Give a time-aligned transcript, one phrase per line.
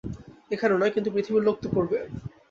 [0.51, 1.97] এখানে নয়, কিন্তু পৃথিবীর লোক তো পড়বে।